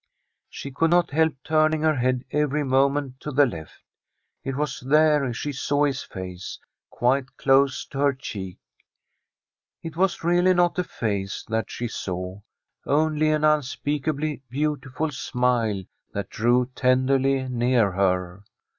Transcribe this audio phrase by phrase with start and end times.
[0.49, 3.83] She could not help turning her head every moment to the left.
[4.43, 6.57] It was there she saw his face,
[6.89, 8.57] quite close to her cheek.
[9.83, 12.41] It was really not a face that she saw,
[12.83, 15.83] only an unspeakably beautiful smile
[16.15, 18.43] that drew tenderly near her.